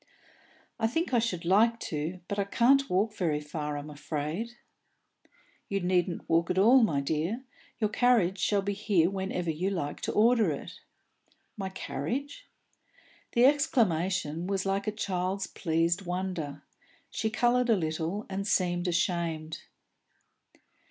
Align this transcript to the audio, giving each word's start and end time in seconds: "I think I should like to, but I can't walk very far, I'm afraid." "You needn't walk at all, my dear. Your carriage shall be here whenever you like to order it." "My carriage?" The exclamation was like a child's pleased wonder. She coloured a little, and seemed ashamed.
"I 0.79 0.87
think 0.87 1.13
I 1.13 1.19
should 1.19 1.45
like 1.45 1.79
to, 1.81 2.21
but 2.27 2.39
I 2.39 2.43
can't 2.43 2.89
walk 2.89 3.13
very 3.15 3.39
far, 3.39 3.77
I'm 3.77 3.91
afraid." 3.91 4.55
"You 5.69 5.79
needn't 5.81 6.27
walk 6.27 6.49
at 6.49 6.57
all, 6.57 6.81
my 6.81 7.01
dear. 7.01 7.43
Your 7.77 7.91
carriage 7.91 8.39
shall 8.39 8.63
be 8.63 8.73
here 8.73 9.11
whenever 9.11 9.51
you 9.51 9.69
like 9.69 10.01
to 10.01 10.11
order 10.11 10.49
it." 10.49 10.73
"My 11.55 11.69
carriage?" 11.69 12.47
The 13.33 13.45
exclamation 13.45 14.47
was 14.47 14.65
like 14.65 14.87
a 14.87 14.91
child's 14.91 15.45
pleased 15.45 16.01
wonder. 16.01 16.63
She 17.11 17.29
coloured 17.29 17.69
a 17.69 17.75
little, 17.75 18.25
and 18.27 18.47
seemed 18.47 18.87
ashamed. 18.87 19.59